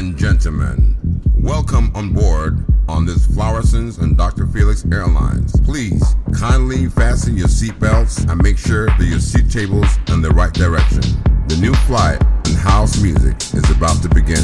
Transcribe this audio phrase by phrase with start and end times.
[0.00, 0.96] and gentlemen,
[1.40, 4.46] welcome on board on this Flowersons and Dr.
[4.46, 5.60] Felix Airlines.
[5.60, 10.54] Please kindly fasten your seatbelts and make sure that your seat table's in the right
[10.54, 11.02] direction.
[11.48, 14.42] The new flight and house music is about to begin.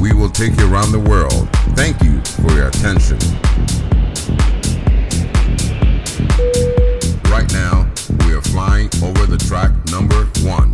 [0.00, 1.50] We will take you around the world.
[1.76, 3.18] Thank you for your attention.
[7.30, 7.92] Right now,
[8.26, 10.73] we are flying over the track number one.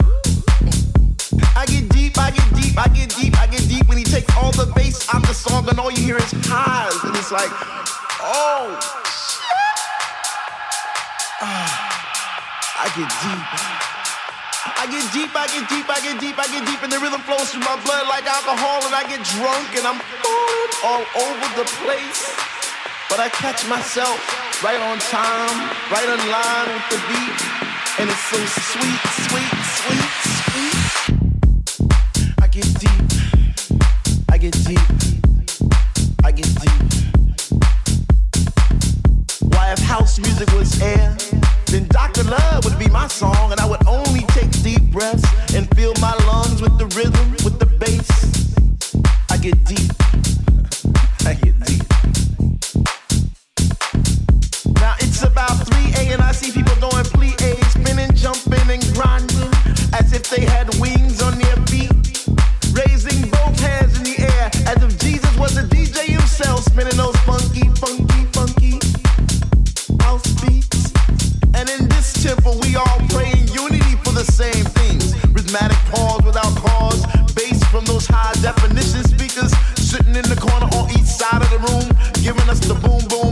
[2.21, 5.09] I get deep, I get deep, I get deep, when he takes all the bass
[5.13, 7.49] out the song, and all you hear is highs, and it's like,
[8.21, 8.77] oh.
[11.41, 13.81] I get deep.
[14.81, 17.21] I get deep, I get deep, I get deep, I get deep, and the rhythm
[17.25, 21.47] flows through my blood like alcohol, and I get drunk, and I'm falling all over
[21.57, 22.21] the place.
[23.09, 24.21] But I catch myself
[24.61, 25.57] right on time,
[25.89, 27.39] right on line with the beat,
[27.97, 30.30] and it's so sweet, sweet, sweet.
[34.41, 34.79] Get deep,
[36.23, 36.71] I get deep.
[39.53, 41.15] Why if house music was air?
[41.67, 42.23] then Dr.
[42.23, 46.15] Love would be my song, and I would only take deep breaths and fill my
[46.25, 48.09] lungs with the rhythm, with the bass.
[49.29, 49.91] I get deep.
[51.29, 51.83] I get deep.
[54.81, 56.71] Now it's about 3 a and I see people
[57.69, 59.51] spinning, jumping, and grinding
[59.93, 61.90] as if they had wings on their feet,
[66.61, 68.77] spinning those funky, funky, funky
[70.01, 70.93] house beats.
[71.55, 75.13] And in this temple, we all pray in unity for the same things.
[75.33, 80.89] Rhythmic pause without cause, bass from those high definition speakers sitting in the corner on
[80.91, 81.87] each side of the room,
[82.23, 83.31] giving us the boom, boom,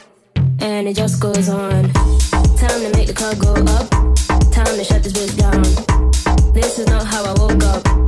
[0.61, 1.91] and it just goes on.
[2.57, 3.89] Time to make the car go up,
[4.51, 6.53] time to shut this bitch down.
[6.53, 8.00] This is not how I woke up.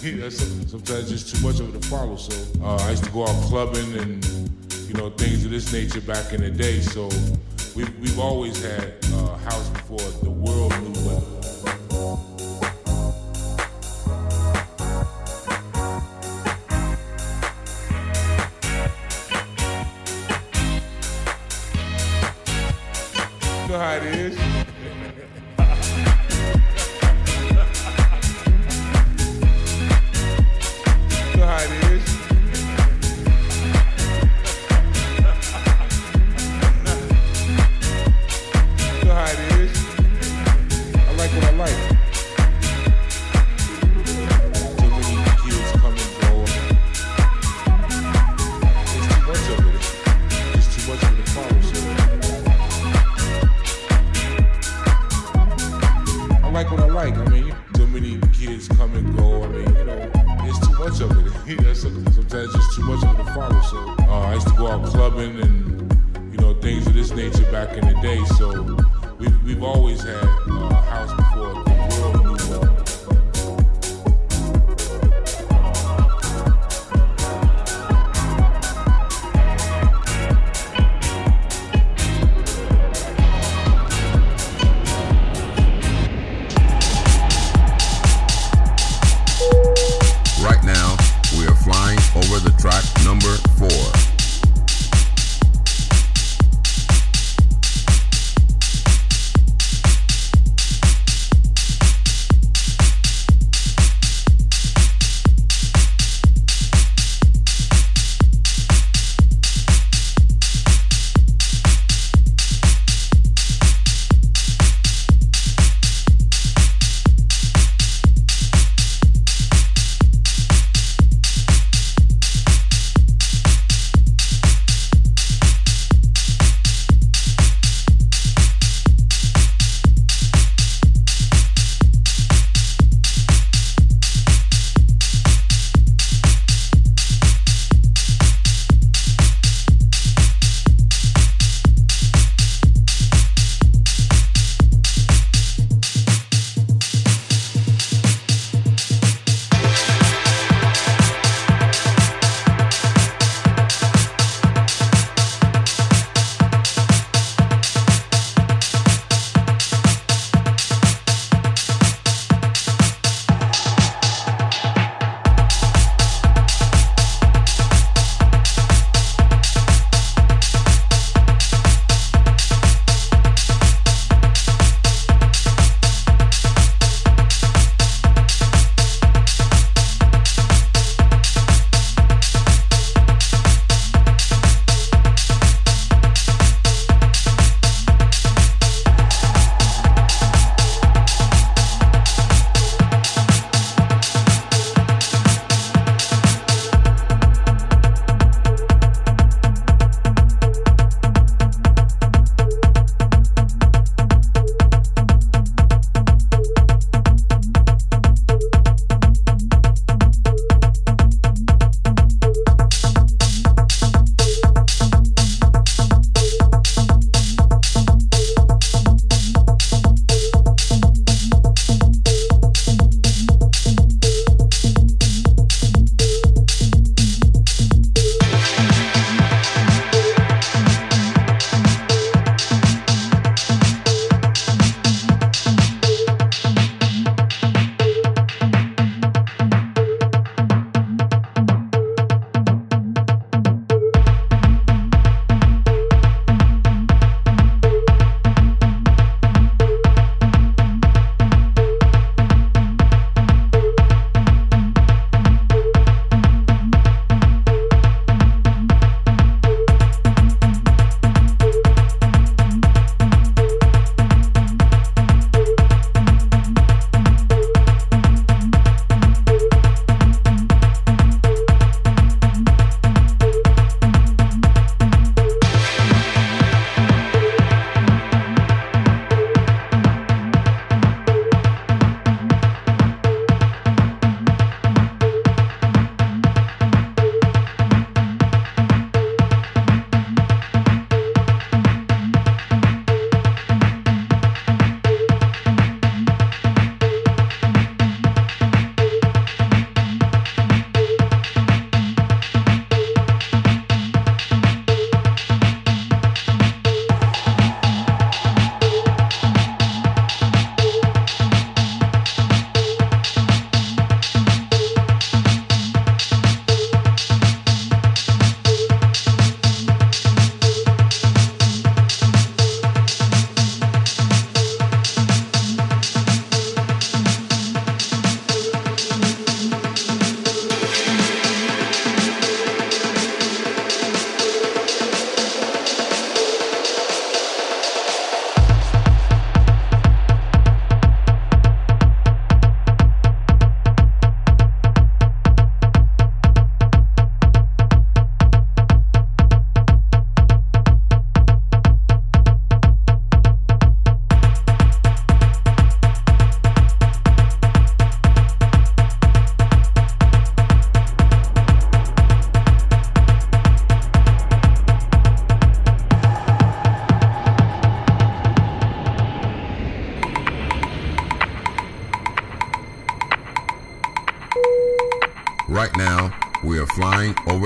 [0.00, 2.16] Sometimes there's too much of it to follow.
[2.16, 2.32] So
[2.64, 4.24] uh, I used to go out clubbing and
[4.88, 6.80] you know things of this nature back in the day.
[6.80, 7.10] So
[7.76, 9.98] we've we've always had a house before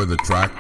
[0.05, 0.54] the track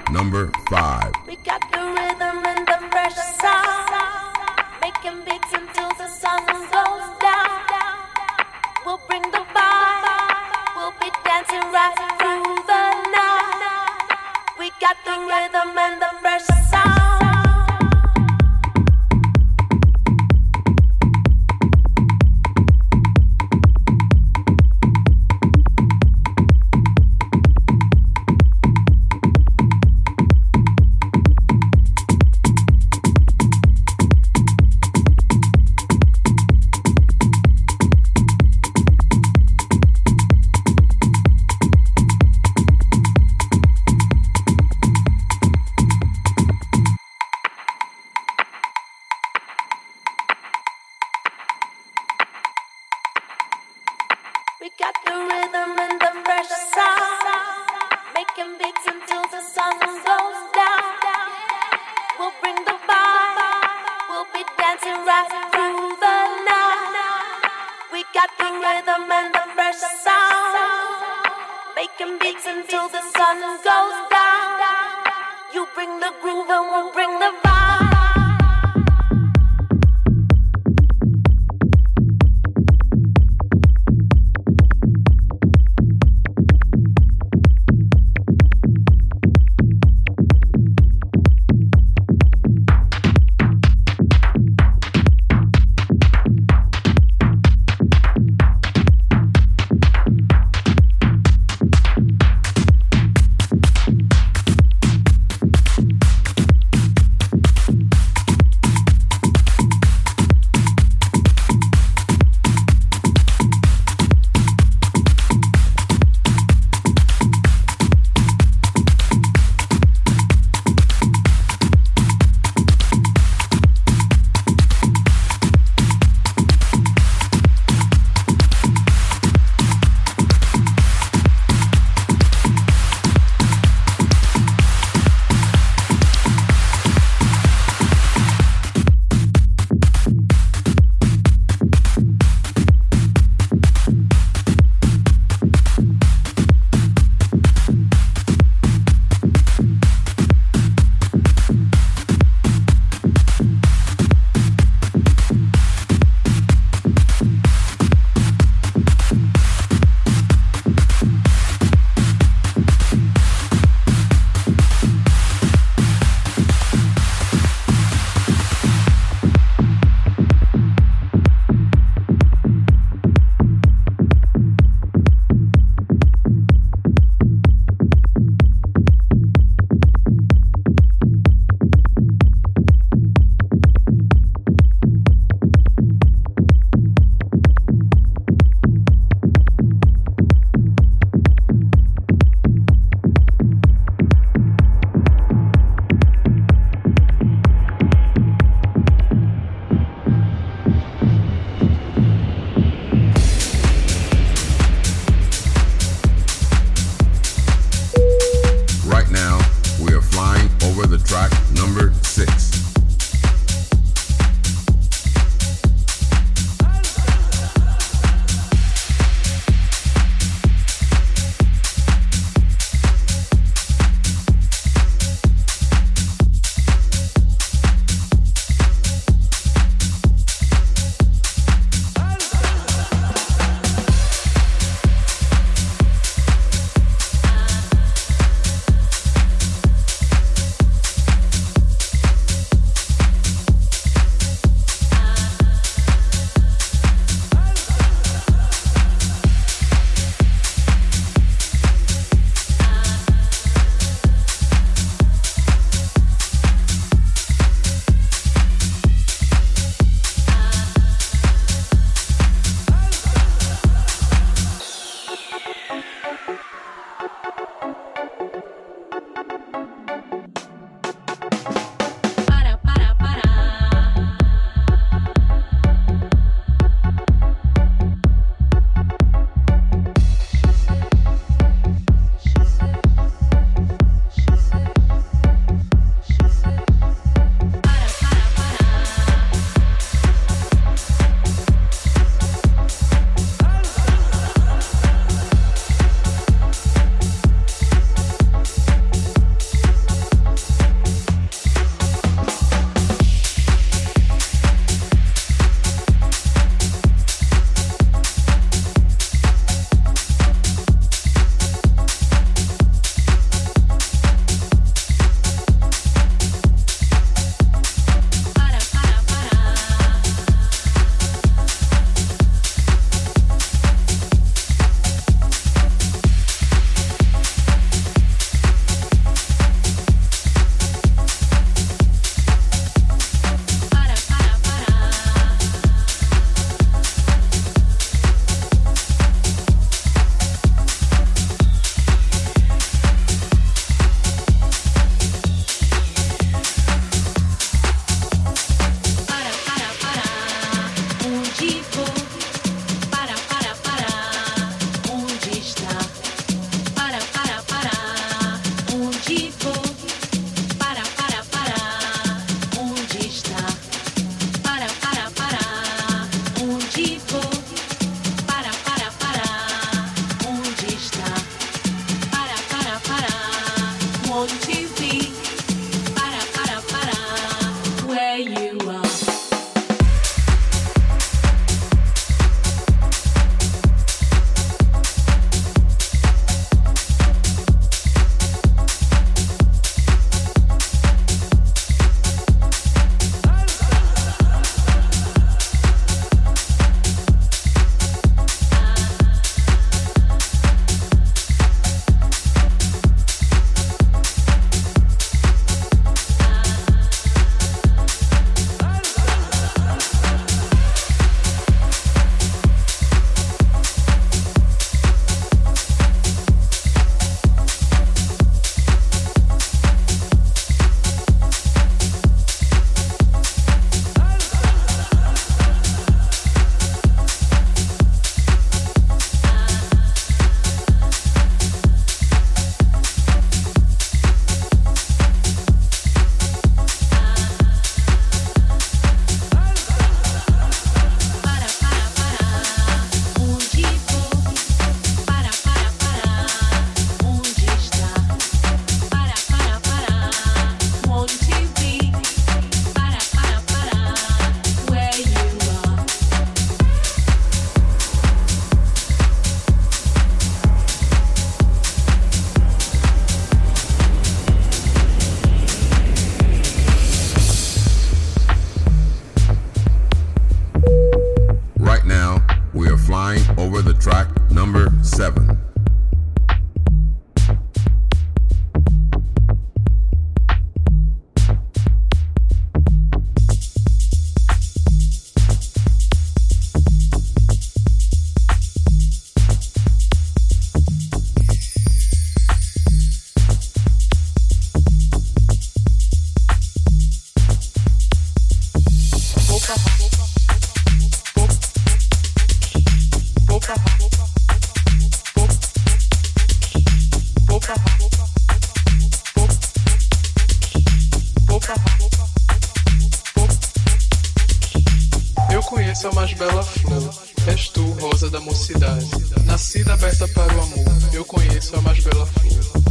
[515.84, 516.94] nossa mais bela flor.
[517.26, 518.88] És tu, rosa da mocidade,
[519.24, 520.64] nascida aberta para o amor.
[520.92, 522.62] Eu conheço a mais bela flor.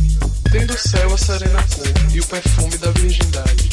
[0.51, 3.69] Tem do céu a serena cor e o perfume da virgindade.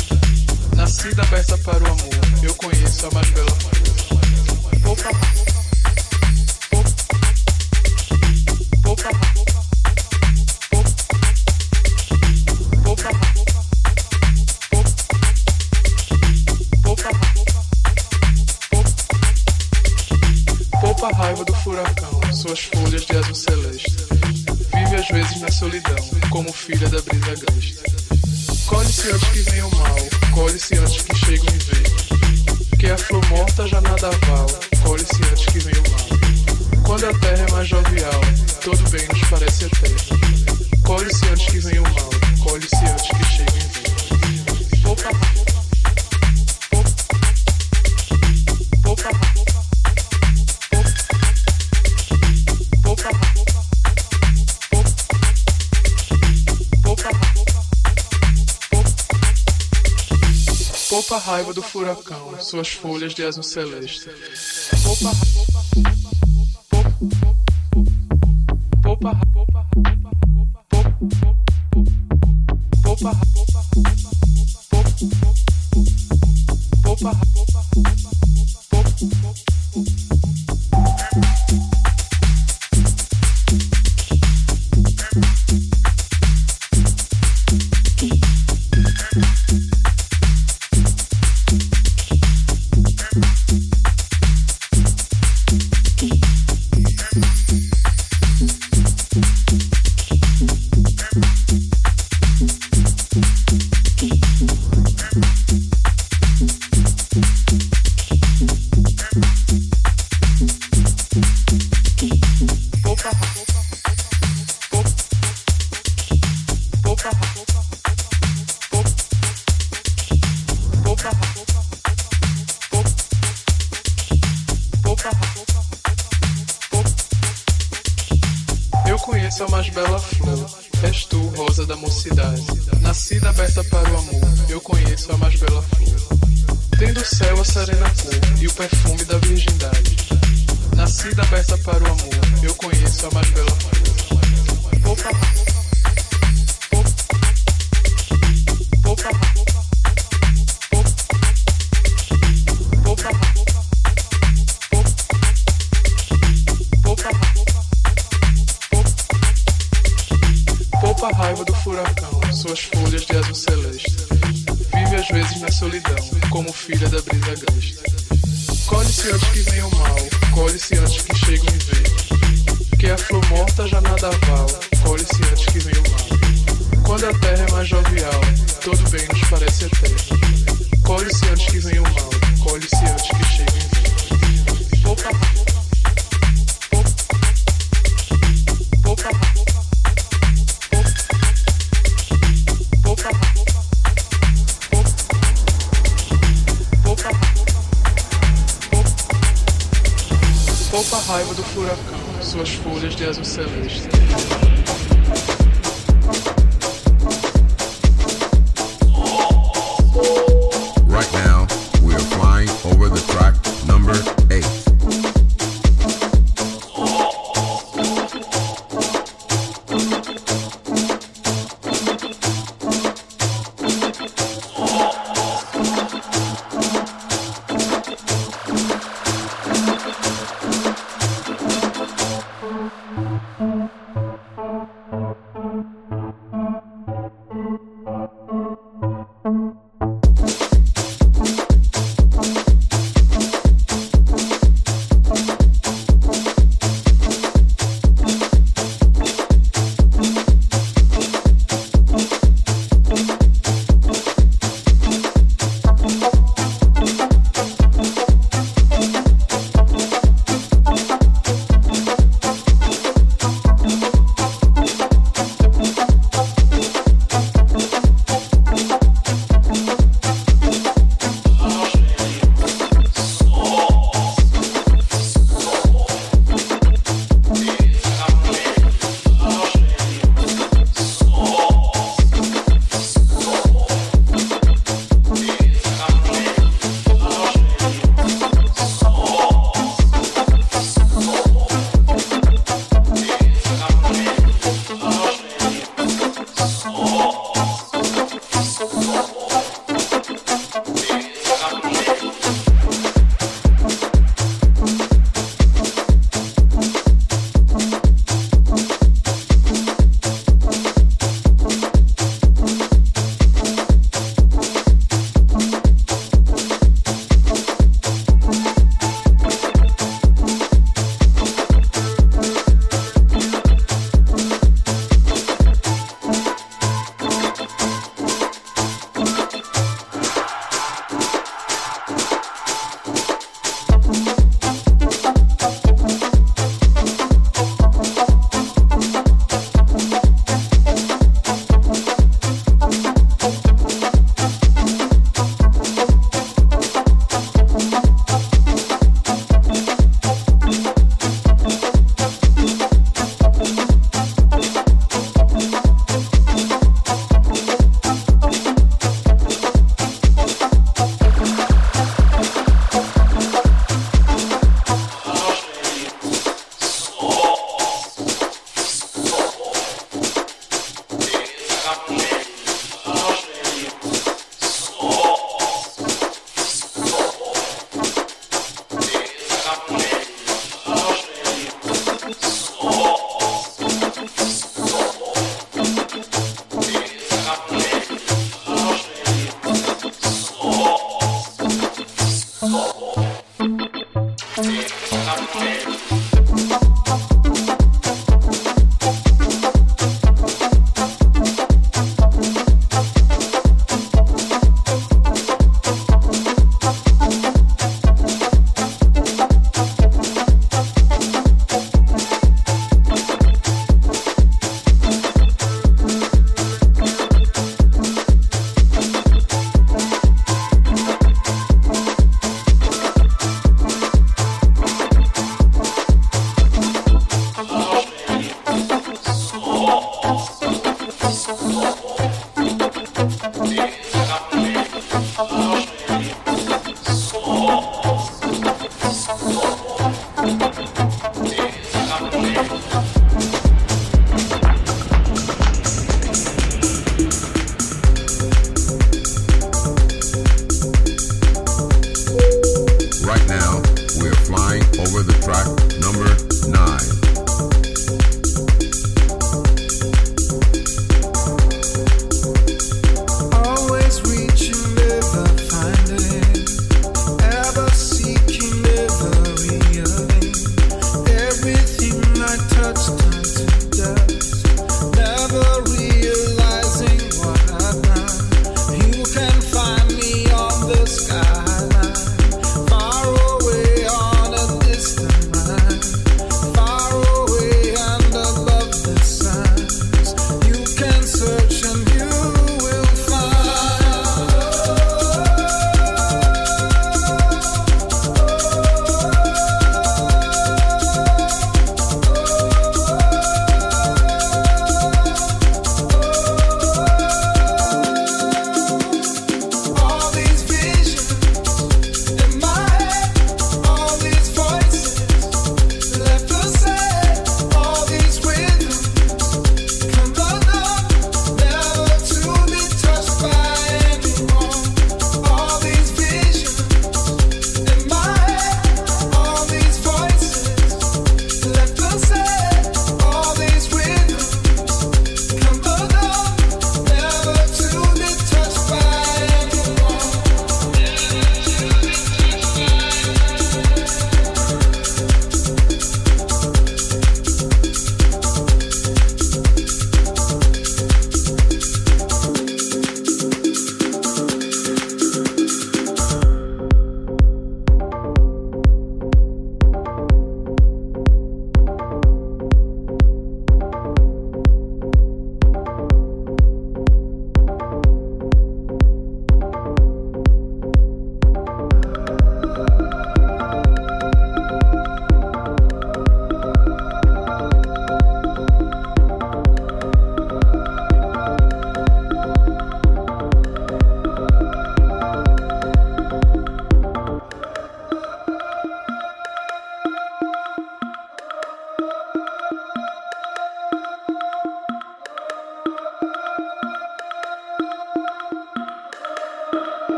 [0.77, 4.93] Nascida aberta para o amor, eu conheço a mais bela flor.
[4.93, 5.60] Opa, opa.
[61.95, 64.09] furacão, suas folhas de azul celeste.
[64.87, 65.13] Opa,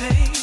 [0.00, 0.39] face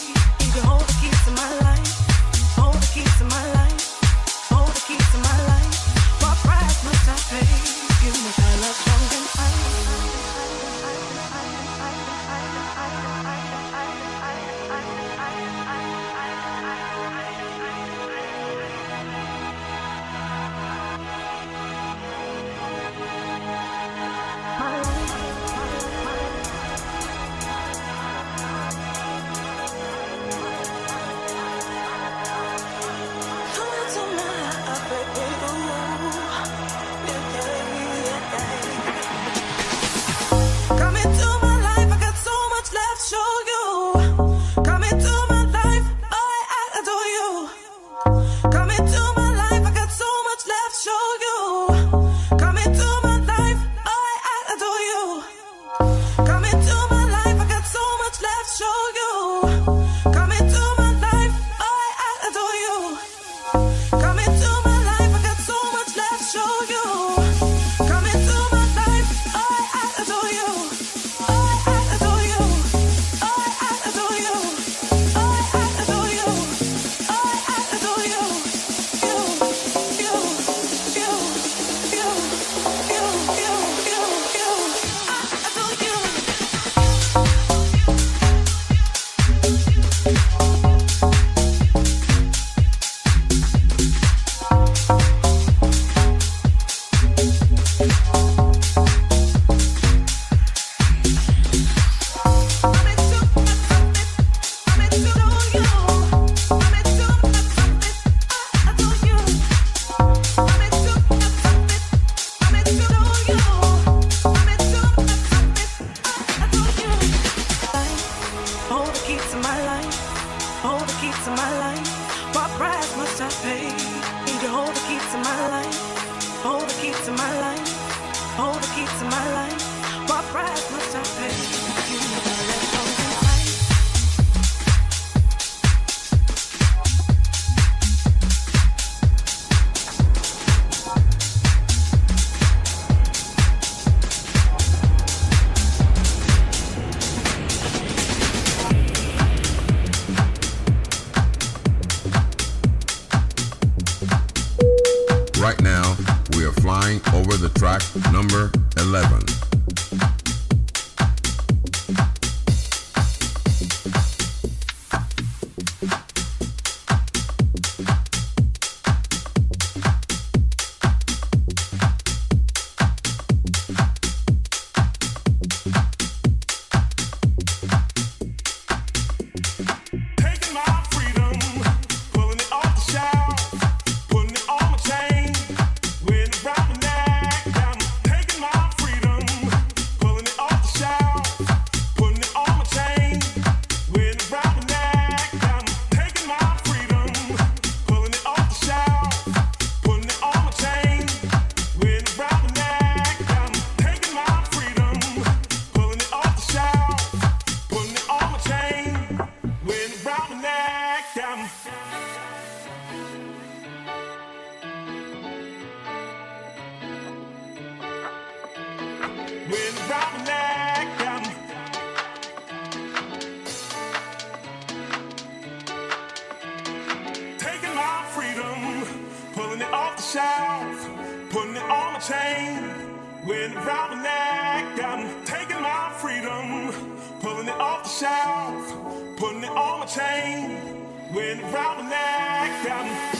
[239.87, 240.83] chain,
[241.13, 243.16] went round the neck, down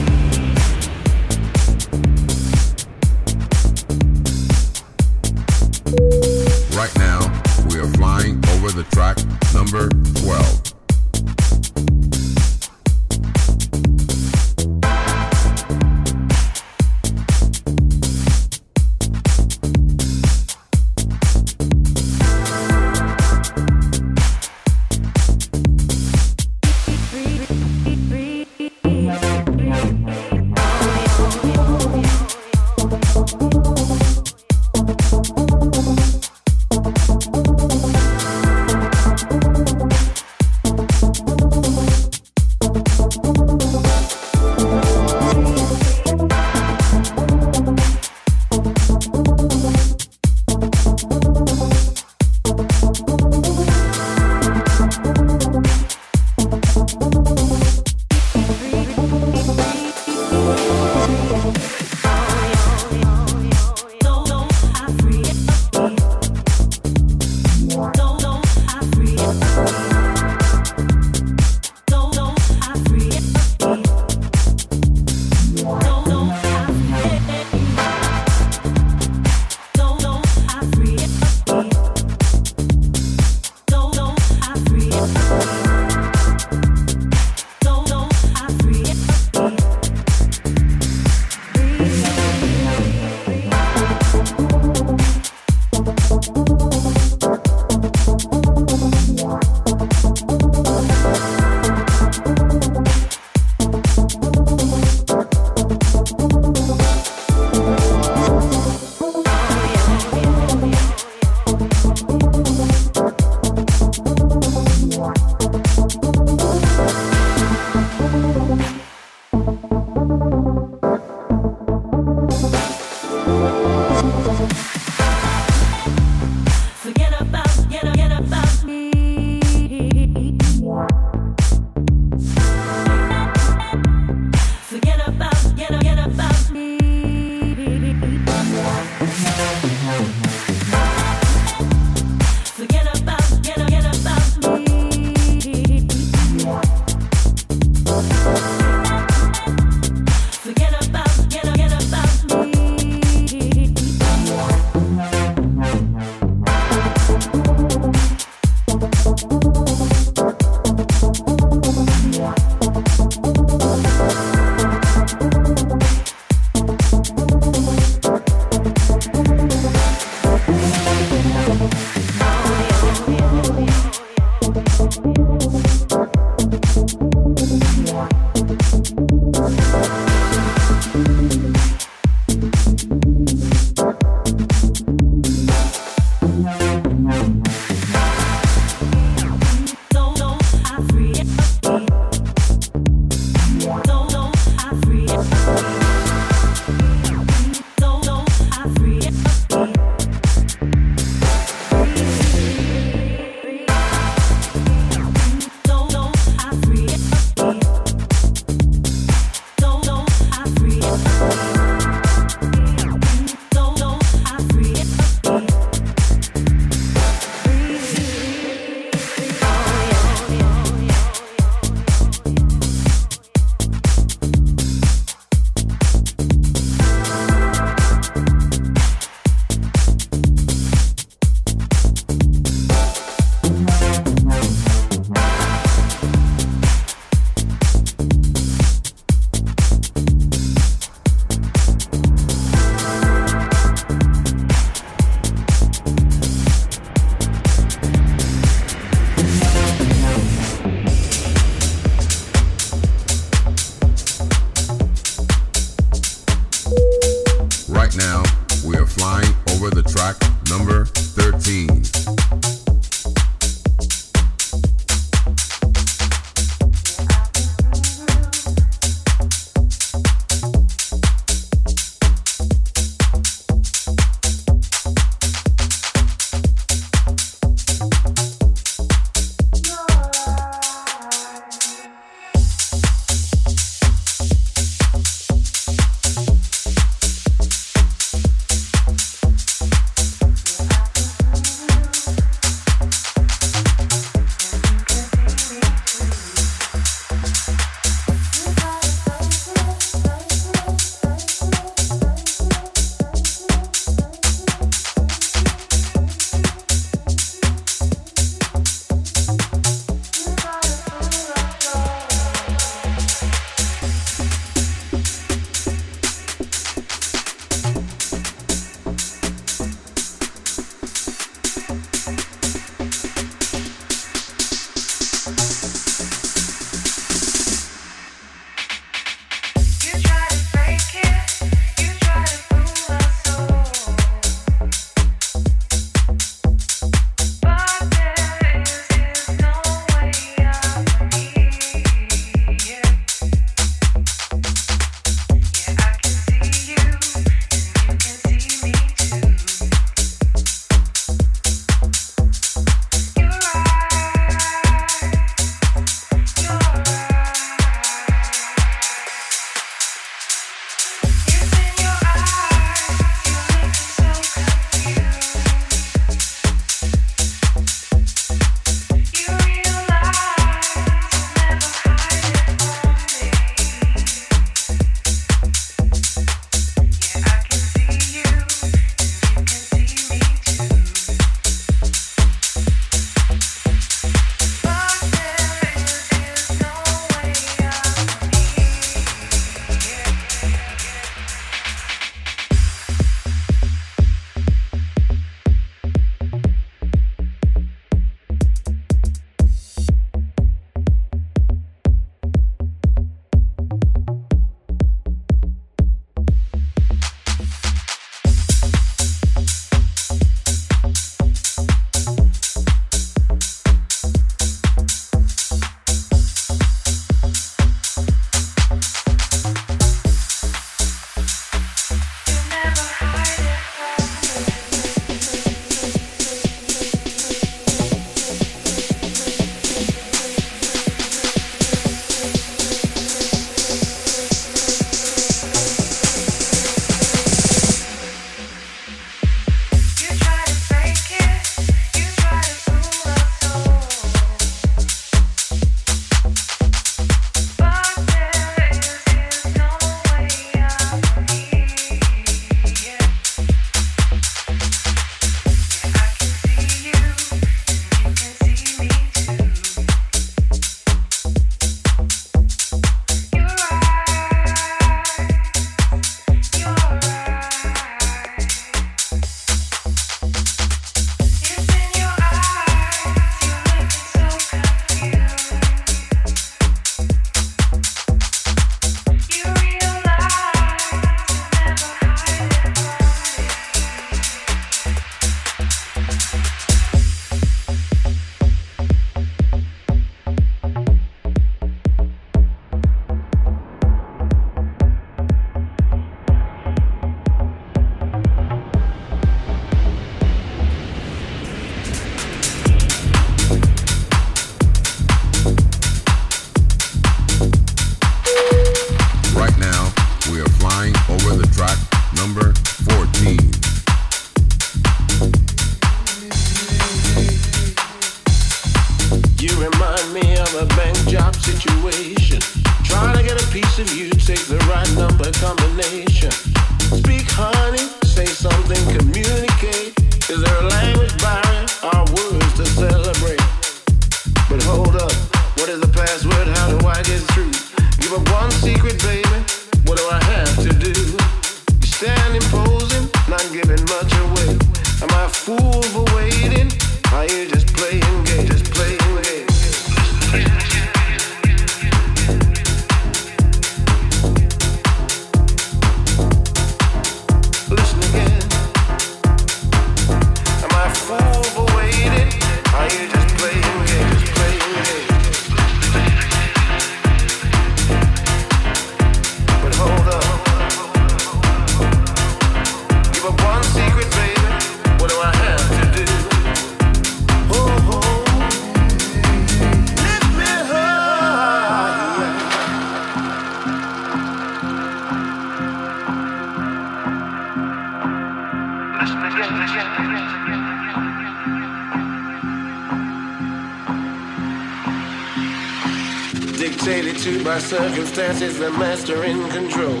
[597.52, 600.00] by circumstances, the master in control.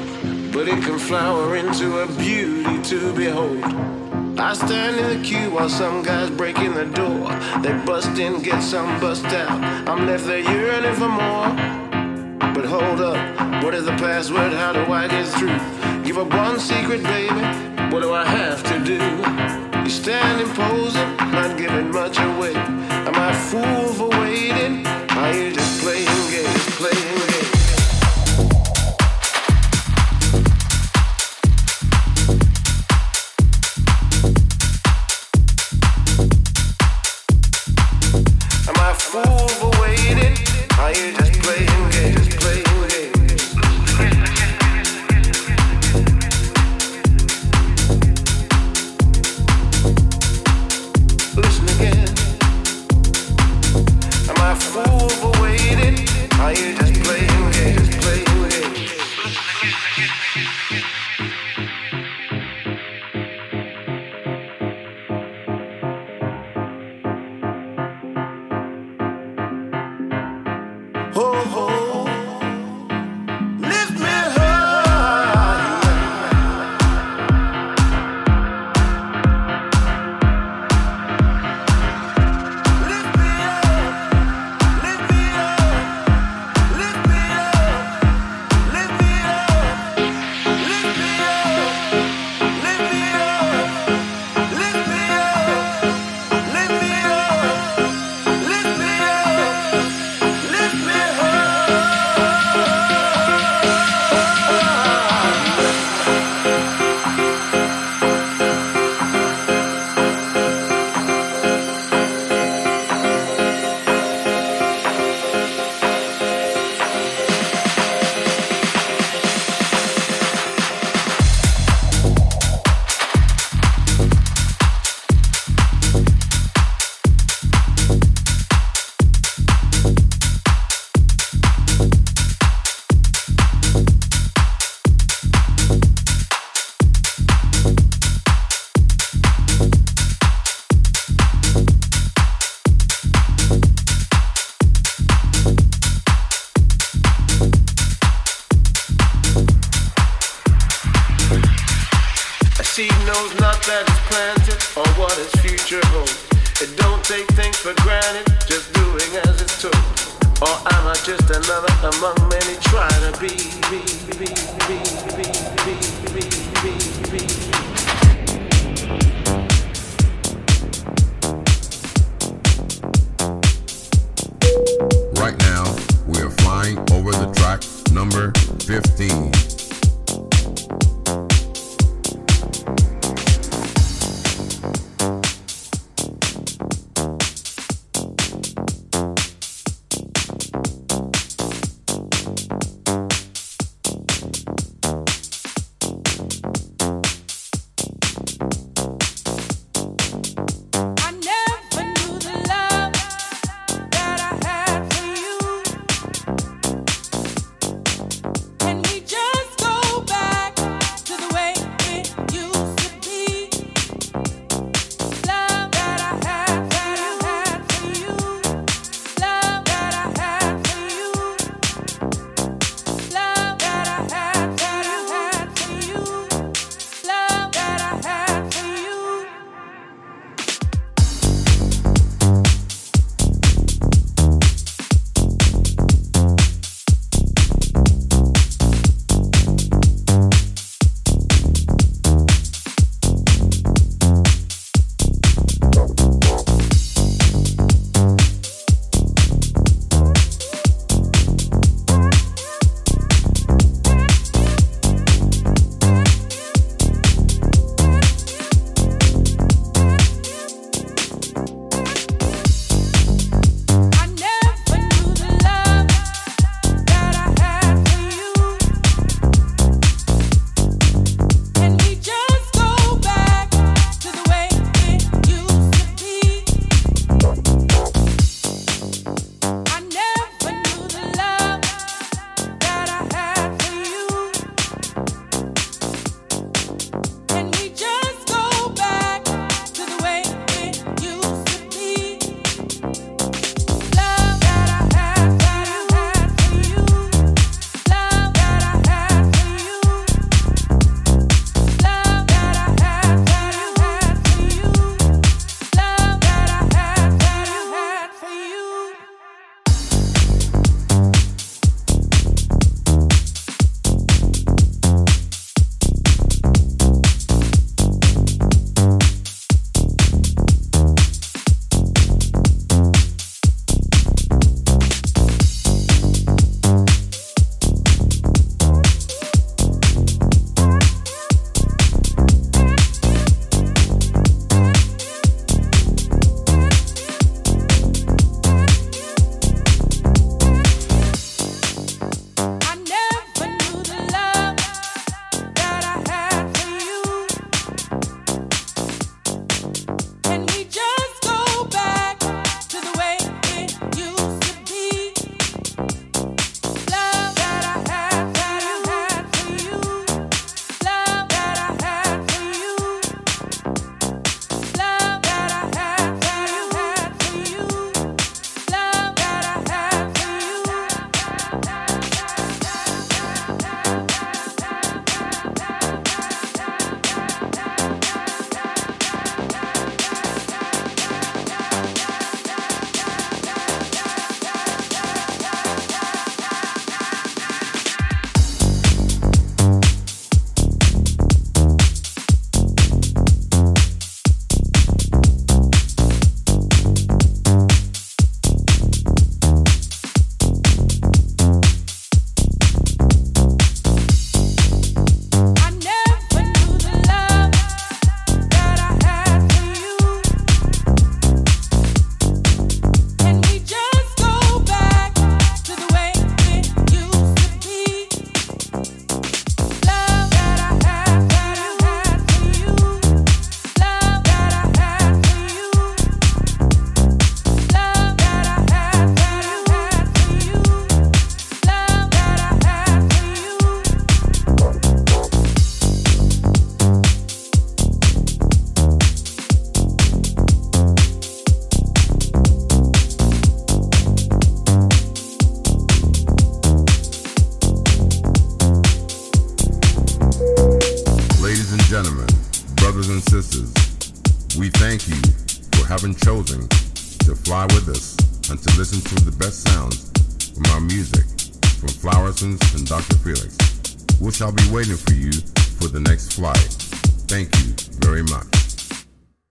[0.52, 3.62] But it can flower into a beauty to behold.
[4.38, 7.28] I stand in the queue while some guys break in the door.
[7.60, 9.50] They bust in, get some bust out.
[9.88, 11.48] I'm left there yearning for more.
[12.54, 14.52] But hold up, what is the password?
[14.52, 15.58] How do I get through?
[16.04, 17.44] Give up one secret, baby.
[17.92, 19.41] What do I have to do?
[19.92, 22.54] Standing posing, not giving much away.
[22.54, 24.86] Am I fool for waiting?
[24.86, 27.11] Are you just playing games, playing